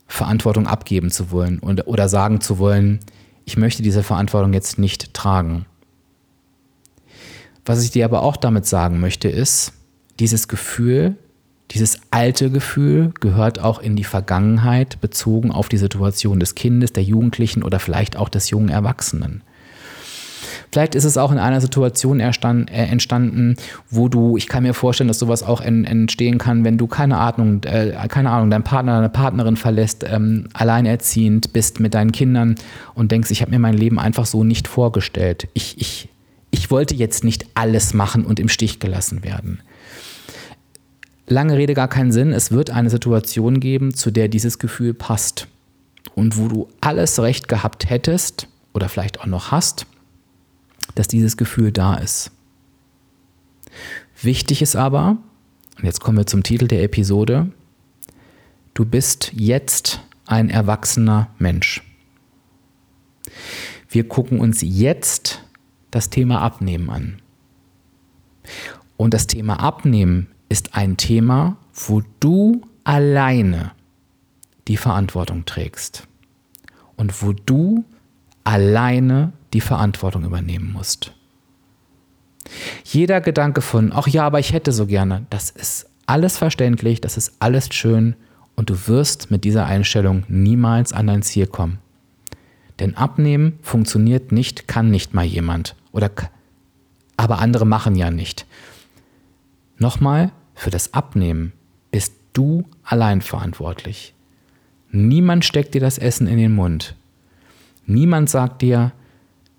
Verantwortung 0.08 0.68
abgeben 0.68 1.12
zu 1.12 1.32
wollen 1.32 1.60
und, 1.60 1.86
oder 1.86 2.08
sagen 2.08 2.40
zu 2.40 2.60
wollen, 2.60 3.02
ich 3.44 3.58
möchte 3.58 3.84
diese 3.84 4.04
Verantwortung 4.04 4.54
jetzt 4.54 4.80
nicht 4.80 5.14
tragen. 5.14 5.66
Was 7.66 7.84
ich 7.84 7.92
dir 7.92 8.06
aber 8.06 8.24
auch 8.24 8.38
damit 8.38 8.66
sagen 8.66 9.02
möchte, 9.02 9.28
ist, 9.28 9.74
dieses 10.22 10.48
Gefühl, 10.48 11.18
dieses 11.72 12.00
alte 12.10 12.52
Gefühl 12.52 13.12
gehört 13.20 13.60
auch 13.60 13.80
in 13.80 13.98
die 13.98 14.06
Vergangenheit 14.06 15.02
bezogen 15.02 15.52
auf 15.52 15.68
die 15.68 15.78
Situation 15.78 16.40
des 16.40 16.56
Kindes, 16.56 16.94
der 16.94 17.04
Jugendlichen 17.04 17.64
oder 17.64 17.80
vielleicht 17.80 18.16
auch 18.16 18.30
des 18.30 18.50
jungen 18.50 18.70
Erwachsenen. 18.70 19.44
Vielleicht 20.72 20.96
ist 20.96 21.04
es 21.04 21.18
auch 21.18 21.32
in 21.32 21.38
einer 21.38 21.62
Situation 21.62 22.20
äh, 22.20 22.32
entstanden, 22.68 23.56
wo 23.90 24.08
du, 24.08 24.38
ich 24.38 24.48
kann 24.48 24.64
mir 24.64 24.74
vorstellen, 24.74 25.08
dass 25.08 25.20
sowas 25.20 25.44
auch 25.44 25.62
entstehen 25.62 26.38
kann, 26.38 26.64
wenn 26.64 26.78
du 26.78 26.88
keine 26.88 27.18
Ahnung, 27.18 27.64
äh, 27.64 27.94
keine 28.08 28.32
Ahnung, 28.32 28.50
deinen 28.50 28.64
Partner, 28.64 28.96
deine 28.96 29.10
Partnerin 29.10 29.58
verlässt, 29.58 30.06
ähm, 30.08 30.48
alleinerziehend 30.54 31.54
bist 31.54 31.80
mit 31.80 31.94
deinen 31.94 32.12
Kindern 32.12 32.56
und 32.96 33.12
denkst, 33.12 33.32
ich 33.32 33.42
habe 33.42 33.52
mir 33.52 33.60
mein 33.60 33.76
Leben 33.76 34.00
einfach 34.00 34.26
so 34.26 34.44
nicht 34.44 34.68
vorgestellt. 34.68 35.48
Ich, 35.54 35.80
ich, 35.80 36.10
ich 36.52 36.72
wollte 36.72 36.96
jetzt 36.96 37.24
nicht 37.24 37.46
alles 37.56 37.94
machen 37.94 38.26
und 38.26 38.40
im 38.40 38.50
Stich 38.50 38.80
gelassen 38.80 39.24
werden. 39.24 39.60
Lange 41.28 41.58
Rede 41.58 41.74
gar 41.74 41.88
keinen 41.88 42.12
Sinn. 42.12 42.34
Es 42.34 42.52
wird 42.52 42.70
eine 42.70 42.90
Situation 42.90 43.60
geben, 43.60 43.94
zu 43.94 44.12
der 44.12 44.28
dieses 44.28 44.60
Gefühl 44.60 44.94
passt. 44.94 45.48
Und 46.16 46.38
wo 46.38 46.48
du 46.48 46.68
alles 46.82 47.20
recht 47.20 47.48
gehabt 47.48 47.90
hättest 47.90 48.48
oder 48.74 48.90
vielleicht 48.90 49.22
auch 49.22 49.26
noch 49.26 49.52
hast, 49.52 49.86
dass 50.96 51.08
dieses 51.08 51.38
Gefühl 51.38 51.72
da 51.72 51.96
ist. 51.96 52.32
Wichtig 54.22 54.62
ist 54.62 54.76
aber, 54.76 55.18
und 55.78 55.86
jetzt 55.86 56.02
kommen 56.02 56.18
wir 56.18 56.26
zum 56.26 56.44
Titel 56.44 56.68
der 56.68 56.84
Episode, 56.84 57.52
du 58.74 58.86
bist 58.86 59.32
jetzt 59.34 60.02
ein 60.26 60.50
erwachsener 60.50 61.30
Mensch. 61.40 61.84
Wir 63.90 64.08
gucken 64.08 64.40
uns 64.40 64.60
jetzt 64.62 65.44
das 65.92 66.10
Thema 66.10 66.42
Abnehmen 66.42 66.90
an. 66.90 67.22
Und 68.98 69.14
das 69.14 69.28
Thema 69.28 69.60
Abnehmen 69.60 70.28
ist 70.50 70.76
ein 70.76 70.98
Thema, 70.98 71.58
wo 71.88 72.02
du 72.20 72.62
alleine 72.84 73.72
die 74.68 74.78
Verantwortung 74.78 75.46
trägst 75.46 76.08
und 76.96 77.22
wo 77.22 77.34
du 77.34 77.84
alleine 78.44 79.34
die 79.54 79.62
Verantwortung 79.62 80.24
übernehmen 80.24 80.72
musst. 80.74 81.14
Jeder 82.84 83.22
Gedanke 83.22 83.62
von, 83.62 83.92
ach 83.94 84.08
ja, 84.08 84.26
aber 84.26 84.40
ich 84.40 84.54
hätte 84.54 84.72
so 84.72 84.86
gerne, 84.86 85.26
das 85.30 85.50
ist 85.50 85.90
alles 86.06 86.38
verständlich, 86.38 87.02
das 87.02 87.18
ist 87.18 87.34
alles 87.40 87.70
schön 87.74 88.16
und 88.56 88.70
du 88.70 88.88
wirst 88.88 89.32
mit 89.32 89.44
dieser 89.44 89.66
Einstellung 89.66 90.24
niemals 90.28 90.94
an 90.94 91.08
dein 91.08 91.22
Ziel 91.22 91.48
kommen. 91.48 91.80
Denn 92.80 92.96
abnehmen 92.98 93.60
funktioniert 93.62 94.32
nicht, 94.32 94.68
kann 94.68 94.90
nicht 94.90 95.14
mal 95.14 95.26
jemand. 95.26 95.76
Oder 95.92 96.10
aber 97.16 97.40
andere 97.40 97.66
machen 97.66 97.96
ja 97.96 98.10
nicht. 98.10 98.46
Nochmal, 99.78 100.32
für 100.56 100.70
das 100.70 100.94
Abnehmen 100.94 101.54
bist 101.92 102.14
du 102.34 102.66
allein 102.84 103.22
verantwortlich. 103.22 104.14
Niemand 104.92 105.46
steckt 105.46 105.74
dir 105.74 105.82
das 105.82 105.98
Essen 105.98 106.28
in 106.28 106.38
den 106.38 106.54
Mund. 106.54 106.96
Niemand 107.86 108.30
sagt 108.30 108.62
dir, 108.62 108.94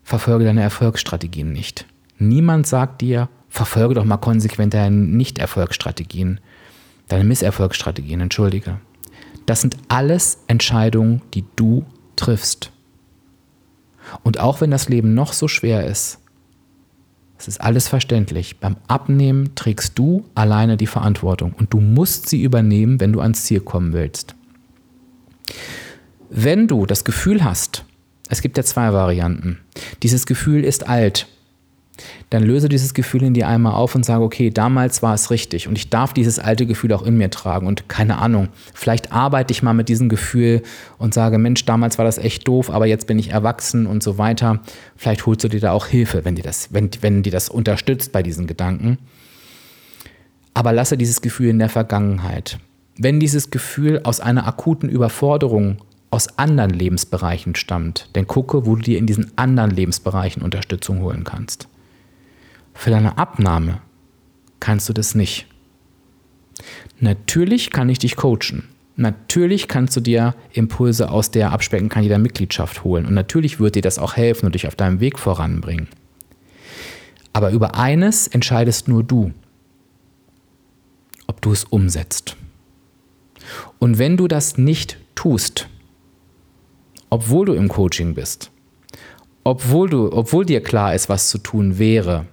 verfolge 0.02 0.44
deine 0.44 0.62
Erfolgsstrategien 0.62 1.52
nicht. 1.52 1.86
Niemand 2.18 2.66
sagt 2.66 3.00
dir, 3.00 3.28
verfolge 3.48 3.94
doch 3.94 4.04
mal 4.04 4.16
konsequent 4.16 4.74
deine 4.74 4.96
Nicht-Erfolgsstrategien, 4.96 6.40
deine 7.08 7.24
Misserfolgsstrategien, 7.24 8.20
entschuldige. 8.20 8.78
Das 9.46 9.60
sind 9.60 9.76
alles 9.88 10.38
Entscheidungen, 10.46 11.22
die 11.34 11.44
du 11.56 11.84
triffst. 12.16 12.70
Und 14.22 14.40
auch 14.40 14.60
wenn 14.60 14.70
das 14.70 14.88
Leben 14.88 15.14
noch 15.14 15.32
so 15.32 15.48
schwer 15.48 15.86
ist, 15.86 16.18
es 17.36 17.48
ist 17.48 17.60
alles 17.60 17.88
verständlich. 17.88 18.58
Beim 18.58 18.76
Abnehmen 18.86 19.54
trägst 19.54 19.98
du 19.98 20.24
alleine 20.34 20.76
die 20.76 20.86
Verantwortung 20.86 21.52
und 21.52 21.74
du 21.74 21.80
musst 21.80 22.28
sie 22.28 22.42
übernehmen, 22.42 23.00
wenn 23.00 23.12
du 23.12 23.20
ans 23.20 23.44
Ziel 23.44 23.60
kommen 23.60 23.92
willst. 23.92 24.34
Wenn 26.30 26.66
du 26.66 26.86
das 26.86 27.04
Gefühl 27.04 27.44
hast, 27.44 27.84
es 28.28 28.42
gibt 28.42 28.56
ja 28.56 28.64
zwei 28.64 28.92
Varianten, 28.92 29.58
dieses 30.02 30.26
Gefühl 30.26 30.64
ist 30.64 30.88
alt, 30.88 31.26
dann 32.30 32.42
löse 32.42 32.68
dieses 32.68 32.94
Gefühl 32.94 33.22
in 33.22 33.34
dir 33.34 33.46
einmal 33.46 33.74
auf 33.74 33.94
und 33.94 34.04
sage, 34.04 34.24
okay, 34.24 34.50
damals 34.50 35.02
war 35.02 35.14
es 35.14 35.30
richtig 35.30 35.68
und 35.68 35.78
ich 35.78 35.90
darf 35.90 36.12
dieses 36.12 36.38
alte 36.38 36.66
Gefühl 36.66 36.92
auch 36.92 37.04
in 37.04 37.16
mir 37.16 37.30
tragen 37.30 37.66
und 37.66 37.88
keine 37.88 38.18
Ahnung, 38.18 38.48
vielleicht 38.72 39.12
arbeite 39.12 39.52
ich 39.52 39.62
mal 39.62 39.74
mit 39.74 39.88
diesem 39.88 40.08
Gefühl 40.08 40.62
und 40.98 41.14
sage, 41.14 41.38
Mensch, 41.38 41.64
damals 41.64 41.98
war 41.98 42.04
das 42.04 42.18
echt 42.18 42.48
doof, 42.48 42.70
aber 42.70 42.86
jetzt 42.86 43.06
bin 43.06 43.18
ich 43.18 43.30
erwachsen 43.30 43.86
und 43.86 44.02
so 44.02 44.18
weiter. 44.18 44.60
Vielleicht 44.96 45.26
holst 45.26 45.44
du 45.44 45.48
dir 45.48 45.60
da 45.60 45.72
auch 45.72 45.86
Hilfe, 45.86 46.24
wenn 46.24 46.34
dir 46.34 46.42
das, 46.42 46.72
wenn, 46.72 46.90
wenn 47.00 47.22
dir 47.22 47.32
das 47.32 47.48
unterstützt 47.48 48.10
bei 48.12 48.22
diesen 48.22 48.46
Gedanken. 48.46 48.98
Aber 50.54 50.72
lasse 50.72 50.96
dieses 50.96 51.20
Gefühl 51.20 51.50
in 51.50 51.58
der 51.58 51.68
Vergangenheit. 51.68 52.58
Wenn 52.96 53.18
dieses 53.18 53.50
Gefühl 53.50 54.00
aus 54.04 54.20
einer 54.20 54.46
akuten 54.46 54.88
Überforderung 54.88 55.78
aus 56.14 56.38
anderen 56.38 56.70
Lebensbereichen 56.70 57.56
stammt, 57.56 58.08
dann 58.12 58.28
gucke, 58.28 58.66
wo 58.66 58.76
du 58.76 58.82
dir 58.82 58.98
in 58.98 59.06
diesen 59.06 59.36
anderen 59.36 59.72
Lebensbereichen 59.72 60.42
Unterstützung 60.42 61.00
holen 61.00 61.24
kannst. 61.24 61.66
Für 62.72 62.90
deine 62.90 63.18
Abnahme 63.18 63.80
kannst 64.60 64.88
du 64.88 64.92
das 64.92 65.16
nicht. 65.16 65.46
Natürlich 67.00 67.70
kann 67.72 67.88
ich 67.88 67.98
dich 67.98 68.14
coachen. 68.14 68.68
Natürlich 68.94 69.66
kannst 69.66 69.96
du 69.96 70.00
dir 70.00 70.36
Impulse 70.52 71.10
aus 71.10 71.32
der 71.32 71.50
Abspecken 71.50 71.88
kann 71.88 72.04
jeder 72.04 72.18
Mitgliedschaft 72.18 72.84
holen. 72.84 73.06
Und 73.06 73.14
natürlich 73.14 73.58
wird 73.58 73.74
dir 73.74 73.82
das 73.82 73.98
auch 73.98 74.14
helfen 74.14 74.46
und 74.46 74.54
dich 74.54 74.68
auf 74.68 74.76
deinem 74.76 75.00
Weg 75.00 75.18
voranbringen. 75.18 75.88
Aber 77.32 77.50
über 77.50 77.74
eines 77.74 78.28
entscheidest 78.28 78.86
nur 78.86 79.02
du, 79.02 79.32
ob 81.26 81.42
du 81.42 81.50
es 81.50 81.64
umsetzt. 81.64 82.36
Und 83.80 83.98
wenn 83.98 84.16
du 84.16 84.28
das 84.28 84.58
nicht 84.58 84.96
tust, 85.16 85.68
obwohl 87.14 87.46
du 87.46 87.52
im 87.52 87.68
Coaching 87.68 88.14
bist, 88.14 88.50
obwohl, 89.44 89.88
du, 89.88 90.12
obwohl 90.12 90.44
dir 90.44 90.60
klar 90.60 90.96
ist, 90.96 91.08
was 91.08 91.30
zu 91.30 91.38
tun 91.38 91.78
wäre, 91.78 92.26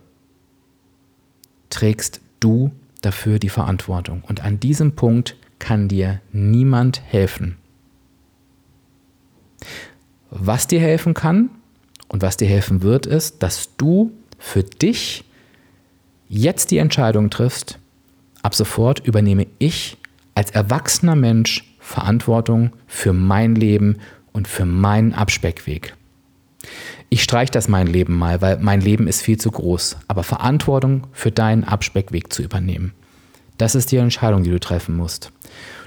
trägst 1.70 2.20
du 2.40 2.72
dafür 3.04 3.38
die 3.38 3.50
Verantwortung. 3.50 4.24
Und 4.28 4.44
an 4.44 4.60
diesem 4.60 4.94
Punkt 4.94 5.36
kann 5.60 5.88
dir 5.88 6.20
niemand 6.32 7.00
helfen. 7.00 7.58
Was 10.32 10.66
dir 10.66 10.80
helfen 10.80 11.14
kann 11.14 11.52
und 12.08 12.24
was 12.24 12.38
dir 12.38 12.48
helfen 12.48 12.82
wird, 12.82 13.06
ist, 13.06 13.44
dass 13.44 13.76
du 13.78 14.12
für 14.40 14.64
dich 14.64 15.26
jetzt 16.28 16.72
die 16.72 16.80
Entscheidung 16.80 17.30
triffst, 17.30 17.78
ab 18.42 18.56
sofort 18.56 19.06
übernehme 19.06 19.46
ich 19.60 19.98
als 20.34 20.50
erwachsener 20.50 21.16
Mensch 21.16 21.72
Verantwortung 21.78 22.72
für 22.88 23.14
mein 23.14 23.54
Leben 23.54 23.98
und 24.34 24.48
für 24.48 24.66
meinen 24.66 25.14
Abspeckweg. 25.14 25.96
Ich 27.10 27.24
streiche 27.24 27.52
das 27.52 27.68
mein 27.68 27.88
Leben 27.88 28.18
mal, 28.18 28.42
weil 28.42 28.60
mein 28.60 28.82
Leben 28.82 29.08
ist 29.08 29.22
viel 29.22 29.38
zu 29.38 29.52
groß. 29.52 29.98
Aber 30.08 30.24
Verantwortung 30.24 31.08
für 31.12 31.32
deinen 31.32 31.64
Abspeckweg 31.64 32.32
zu 32.32 32.44
übernehmen, 32.44 32.94
das 33.58 33.76
ist 33.76 33.92
die 33.92 33.98
Entscheidung, 33.98 34.44
die 34.44 34.50
du 34.50 34.60
treffen 34.60 34.96
musst. 34.96 35.32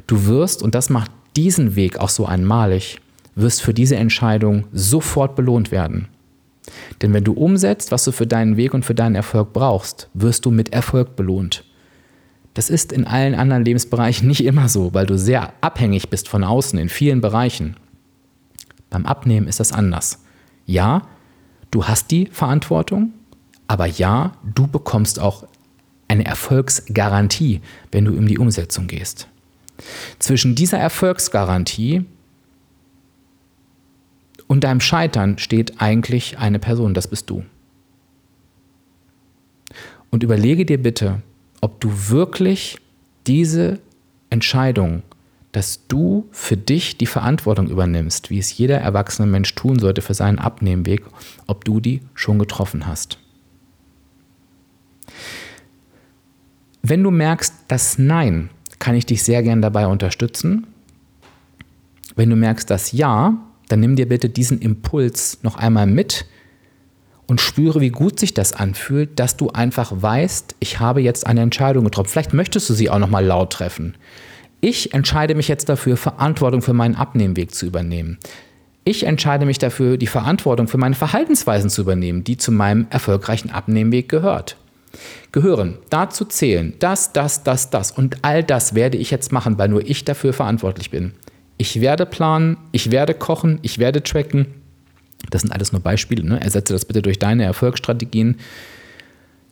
Du 0.07 0.27
wirst, 0.27 0.63
und 0.63 0.75
das 0.75 0.91
macht 0.91 1.11
diesen 1.37 1.77
Weg 1.77 1.99
auch 1.99 2.09
so 2.09 2.27
einmalig, 2.27 3.01
wirst 3.35 3.63
für 3.63 3.75
diese 3.75 3.97
Entscheidung 3.97 4.65
sofort 4.73 5.35
belohnt 5.35 5.73
werden. 5.73 6.09
Denn 7.03 7.13
wenn 7.13 7.25
du 7.25 7.33
umsetzt, 7.33 7.93
was 7.93 8.05
du 8.05 8.13
für 8.13 8.27
deinen 8.27 8.57
Weg 8.57 8.75
und 8.75 8.85
für 8.85 8.95
deinen 8.95 9.15
Erfolg 9.15 9.53
brauchst, 9.53 10.09
wirst 10.15 10.45
du 10.47 10.51
mit 10.51 10.73
Erfolg 10.73 11.17
belohnt. 11.17 11.65
Das 12.55 12.71
ist 12.71 12.93
in 12.93 13.05
allen 13.07 13.35
anderen 13.35 13.65
Lebensbereichen 13.65 14.29
nicht 14.29 14.45
immer 14.45 14.69
so, 14.69 14.95
weil 14.95 15.07
du 15.07 15.19
sehr 15.19 15.53
abhängig 15.61 16.09
bist 16.09 16.29
von 16.29 16.45
außen 16.45 16.79
in 16.79 16.89
vielen 16.89 17.21
Bereichen. 17.21 17.77
Beim 18.95 19.07
Abnehmen 19.07 19.47
ist 19.47 19.61
das 19.61 19.73
anders. 19.73 20.23
Ja, 20.67 21.03
Du 21.75 21.89
hast 21.89 22.13
die 22.13 22.27
Verantwortung, 22.27 23.15
aber 23.67 23.87
ja, 23.87 24.37
du 24.45 24.69
bekommst 24.69 25.19
auch 25.19 25.45
eine 26.07 26.25
Erfolgsgarantie, 26.25 27.63
wenn 27.91 28.05
du 28.05 28.15
in 28.15 28.27
die 28.27 28.39
Umsetzung 28.39 28.87
gehst. 28.87 29.27
Zwischen 30.21 30.55
dieser 30.55 30.79
Erfolgsgarantie 30.79 32.05
und 34.47 34.63
deinem 34.63 34.79
Scheitern 34.79 35.37
steht 35.39 35.81
eigentlich 35.81 36.39
eine 36.39 36.61
Person, 36.61 36.95
das 36.95 37.09
bist 37.09 37.29
du. 37.29 37.45
Und 40.13 40.23
überlege 40.23 40.65
dir 40.65 40.81
bitte, 40.81 41.23
ob 41.61 41.81
du 41.81 41.91
wirklich 42.09 42.79
diese 43.27 43.81
Entscheidung 44.31 45.03
dass 45.55 45.87
du 45.87 46.27
für 46.33 46.57
dich 46.57 46.99
die 46.99 47.07
Verantwortung 47.07 47.69
übernimmst, 47.69 48.29
wie 48.29 48.41
es 48.41 48.59
jeder 48.59 48.79
erwachsene 48.79 49.29
Mensch 49.29 49.55
tun 49.55 49.79
sollte 49.79 50.03
für 50.03 50.13
seinen 50.13 50.41
Abnehmweg, 50.41 51.05
ob 51.47 51.65
du 51.65 51.79
die 51.79 52.01
schon 52.13 52.41
getroffen 52.41 52.89
hast. 52.89 53.19
Wenn 56.83 57.05
du 57.05 57.13
merkst, 57.13 57.55
dass 57.69 57.99
Nein, 57.99 58.51
kann 58.81 58.97
ich 58.97 59.07
dich 59.07 59.23
sehr 59.23 59.45
gern 59.45 59.63
dabei 59.63 59.87
unterstützen. 59.87 60.67
Wenn 62.17 62.31
du 62.31 62.37
merkst, 62.37 62.69
dass 62.69 62.91
Ja, 62.91 63.39
dann 63.69 63.79
nimm 63.79 63.95
dir 63.95 64.09
bitte 64.09 64.29
diesen 64.29 64.59
Impuls 64.59 65.39
noch 65.43 65.55
einmal 65.55 65.87
mit 65.87 66.27
und 67.29 67.41
spüre, 67.41 67.81
wie 67.81 67.91
gut 67.91 68.19
sich 68.19 68.35
das 68.35 68.55
anfühlt, 68.55 69.21
dass 69.21 69.37
du 69.37 69.51
einfach 69.51 69.93
weißt, 69.95 70.57
ich 70.59 70.81
habe 70.81 71.01
jetzt 71.01 71.29
eine 71.29 71.43
Entscheidung 71.43 71.85
getroffen. 71.85 72.09
Vielleicht 72.09 72.35
möchtest 72.35 72.69
du 72.69 72.75
sie 72.75 72.91
auch 72.91 72.99
noch 72.99 73.09
mal 73.09 73.25
laut 73.25 73.53
treffen. 73.53 73.95
Ich 74.67 74.95
entscheide 74.95 75.35
mich 75.35 75.49
jetzt 75.49 75.69
dafür, 75.69 75.99
Verantwortung 75.99 76.63
für 76.63 76.73
meinen 76.73 76.95
Abnehmweg 76.95 77.55
zu 77.55 77.67
übernehmen. 77.67 78.17
Ich 78.83 79.05
entscheide 79.05 79.45
mich 79.45 79.59
dafür, 79.59 79.99
die 79.99 80.07
Verantwortung 80.07 80.69
für 80.69 80.79
meine 80.79 80.95
Verhaltensweisen 80.95 81.69
zu 81.69 81.83
übernehmen, 81.83 82.25
die 82.25 82.39
zu 82.39 82.51
meinem 82.51 82.87
erfolgreichen 82.89 83.51
Abnehmweg 83.51 84.09
gehört. 84.09 84.57
Gehören. 85.33 85.77
Dazu 85.91 86.25
zählen 86.25 86.73
das, 86.79 87.13
das, 87.13 87.43
das, 87.43 87.69
das. 87.69 87.91
Und 87.91 88.17
all 88.23 88.43
das 88.43 88.75
werde 88.75 88.97
ich 88.97 89.11
jetzt 89.11 89.33
machen, 89.33 89.59
weil 89.59 89.69
nur 89.69 89.87
ich 89.87 90.07
dafür 90.07 90.33
verantwortlich 90.33 90.91
bin. 90.91 91.13
Ich 91.59 91.83
werde 91.83 92.07
planen, 92.07 92.57
ich 92.73 92.91
werde 92.91 93.13
kochen, 93.13 93.59
ich 93.61 93.79
werde 93.79 94.03
tracken, 94.03 94.47
das 95.29 95.43
sind 95.43 95.53
alles 95.53 95.73
nur 95.73 95.83
Beispiele. 95.83 96.25
Ne? 96.25 96.41
Ersetze 96.41 96.73
das 96.73 96.87
bitte 96.87 97.03
durch 97.03 97.19
deine 97.19 97.45
Erfolgsstrategien. 97.45 98.39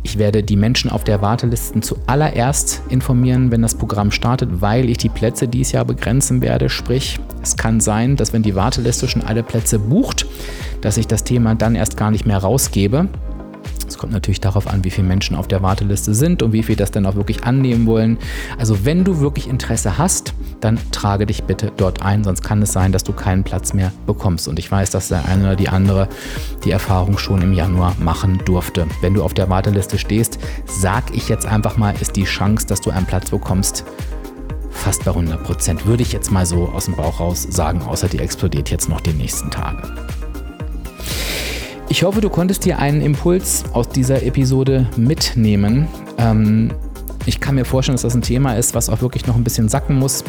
Ich 0.06 0.20
werde 0.20 0.44
die 0.44 0.56
Menschen 0.56 0.92
auf 0.92 1.04
der 1.04 1.24
Warteliste 1.24 1.80
zuallererst 1.80 2.84
informieren, 2.90 3.50
wenn 3.50 3.64
das 3.64 3.74
Programm 3.74 4.12
startet, 4.12 4.62
weil 4.62 4.88
ich 4.88 5.00
die 5.00 5.10
Plätze 5.10 5.48
dieses 5.48 5.72
Jahr 5.72 5.84
begrenzen 5.84 6.44
werde. 6.44 6.70
Sprich, 6.70 7.18
es 7.42 7.58
kann 7.58 7.80
sein, 7.80 8.16
dass 8.16 8.32
wenn 8.32 8.44
die 8.44 8.54
Warteliste 8.54 9.08
schon 9.08 9.24
alle 9.24 9.42
Plätze 9.42 9.80
bucht, 9.80 10.28
dass 10.82 10.98
ich 10.98 11.08
das 11.08 11.24
Thema 11.24 11.56
dann 11.56 11.74
erst 11.74 11.98
gar 11.98 12.12
nicht 12.12 12.28
mehr 12.28 12.38
rausgebe. 12.38 13.08
Es 13.88 13.98
kommt 13.98 14.14
natürlich 14.14 14.42
darauf 14.42 14.68
an, 14.68 14.84
wie 14.84 14.90
viele 14.90 15.08
Menschen 15.08 15.36
auf 15.36 15.48
der 15.48 15.62
Warteliste 15.62 16.14
sind 16.14 16.42
und 16.42 16.54
wie 16.54 16.64
viele 16.64 16.78
das 16.78 16.92
dann 16.92 17.06
auch 17.06 17.16
wirklich 17.16 17.44
annehmen 17.44 17.86
wollen. 17.86 18.18
Also 18.58 18.86
wenn 18.86 19.04
du 19.04 19.20
wirklich 19.20 19.48
Interesse 19.48 19.98
hast, 19.98 20.34
dann 20.62 20.80
trage 20.92 21.26
dich 21.26 21.44
bitte 21.44 21.72
dort 21.76 22.02
ein, 22.02 22.24
sonst 22.24 22.44
kann 22.44 22.62
es 22.62 22.72
sein, 22.72 22.92
dass 22.92 23.04
du 23.04 23.14
keinen 23.14 23.44
Platz 23.44 23.74
mehr 23.74 23.92
bekommst. 24.06 24.48
Und 24.48 24.60
ich 24.60 24.72
weiß, 24.72 24.90
dass 24.90 25.10
der 25.10 25.26
eine 25.26 25.44
oder 25.44 25.56
die 25.56 25.70
andere 25.70 26.08
die 26.64 26.72
Erfahrung 26.72 27.18
schon 27.18 27.42
im 27.42 27.54
Januar 27.54 27.96
machen 28.00 28.42
durfte. 28.46 28.88
Wenn 29.02 29.14
du 29.14 29.24
auf 29.24 29.34
der 29.34 29.50
Warteliste 29.50 29.98
stehst, 29.98 30.40
sag 30.66 31.16
ich 31.16 31.30
jetzt 31.30 31.46
einfach 31.46 31.78
mal, 31.78 31.94
ist 32.00 32.16
die 32.16 32.24
Chance, 32.24 32.68
dass 32.68 32.82
du 32.82 32.90
einen 32.90 33.06
Platz 33.06 33.30
bekommst, 33.30 33.86
fast 34.72 35.06
bei 35.06 35.12
100 35.12 35.44
Prozent. 35.44 35.86
Würde 35.86 36.04
ich 36.04 36.12
jetzt 36.12 36.32
mal 36.32 36.46
so 36.46 36.70
aus 36.70 36.86
dem 36.86 36.96
Bauch 36.96 37.20
raus 37.20 37.48
sagen, 37.50 37.82
außer 37.82 38.08
die 38.08 38.20
explodiert 38.20 38.70
jetzt 38.70 38.90
noch 38.90 39.02
die 39.02 39.14
nächsten 39.14 39.50
Tage. 39.50 39.82
Ich 41.88 42.04
hoffe, 42.04 42.20
du 42.20 42.30
konntest 42.30 42.66
dir 42.66 42.80
einen 42.80 43.00
Impuls 43.02 43.64
aus 43.74 43.88
dieser 43.88 44.24
Episode 44.24 44.88
mitnehmen. 44.98 45.88
Ähm, 46.18 46.72
ich 47.28 47.40
kann 47.40 47.56
mir 47.56 47.64
vorstellen, 47.64 47.96
dass 47.96 48.02
das 48.02 48.16
ein 48.16 48.24
Thema 48.24 48.56
ist, 48.56 48.74
was 48.74 48.90
auch 48.90 49.02
wirklich 49.02 49.28
noch 49.28 49.36
ein 49.36 49.44
bisschen 49.44 49.70
sacken 49.70 50.00
muss. 50.00 50.24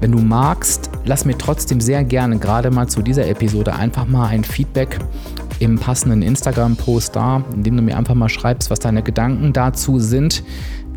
Wenn 0.00 0.12
du 0.12 0.18
magst, 0.18 0.90
lass 1.04 1.24
mir 1.24 1.36
trotzdem 1.38 1.80
sehr 1.80 2.04
gerne 2.04 2.38
gerade 2.38 2.70
mal 2.70 2.86
zu 2.86 3.00
dieser 3.00 3.26
Episode 3.26 3.74
einfach 3.74 4.06
mal 4.06 4.28
ein 4.28 4.44
Feedback 4.44 4.98
im 5.58 5.78
passenden 5.78 6.22
Instagram-Post 6.22 7.16
da, 7.16 7.44
indem 7.54 7.76
du 7.78 7.82
mir 7.82 7.96
einfach 7.96 8.14
mal 8.14 8.28
schreibst, 8.28 8.70
was 8.70 8.78
deine 8.78 9.02
Gedanken 9.02 9.52
dazu 9.54 9.98
sind 9.98 10.42